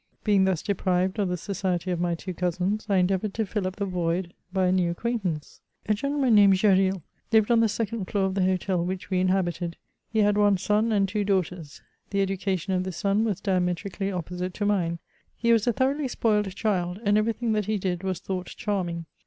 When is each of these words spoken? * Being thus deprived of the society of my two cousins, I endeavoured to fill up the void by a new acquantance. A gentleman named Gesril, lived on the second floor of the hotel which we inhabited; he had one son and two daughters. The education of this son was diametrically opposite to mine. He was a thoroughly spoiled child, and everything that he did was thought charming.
* 0.15 0.23
Being 0.23 0.45
thus 0.45 0.63
deprived 0.63 1.19
of 1.19 1.29
the 1.29 1.37
society 1.37 1.91
of 1.91 1.99
my 1.99 2.15
two 2.15 2.33
cousins, 2.33 2.87
I 2.89 2.97
endeavoured 2.97 3.35
to 3.35 3.45
fill 3.45 3.67
up 3.67 3.75
the 3.75 3.85
void 3.85 4.33
by 4.51 4.65
a 4.65 4.71
new 4.71 4.89
acquantance. 4.95 5.61
A 5.87 5.93
gentleman 5.93 6.33
named 6.33 6.55
Gesril, 6.55 7.03
lived 7.31 7.51
on 7.51 7.59
the 7.59 7.69
second 7.69 8.05
floor 8.05 8.25
of 8.25 8.33
the 8.33 8.41
hotel 8.43 8.83
which 8.83 9.11
we 9.11 9.19
inhabited; 9.19 9.77
he 10.11 10.17
had 10.21 10.39
one 10.39 10.57
son 10.57 10.91
and 10.91 11.07
two 11.07 11.23
daughters. 11.23 11.83
The 12.09 12.21
education 12.23 12.73
of 12.73 12.83
this 12.83 12.97
son 12.97 13.23
was 13.25 13.41
diametrically 13.41 14.11
opposite 14.11 14.55
to 14.55 14.65
mine. 14.65 14.97
He 15.37 15.53
was 15.53 15.67
a 15.67 15.71
thoroughly 15.71 16.07
spoiled 16.07 16.49
child, 16.55 16.99
and 17.03 17.15
everything 17.15 17.51
that 17.51 17.65
he 17.67 17.77
did 17.77 18.01
was 18.01 18.17
thought 18.19 18.47
charming. 18.47 19.05